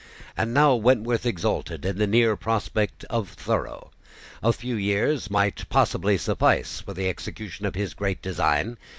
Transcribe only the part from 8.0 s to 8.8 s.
design.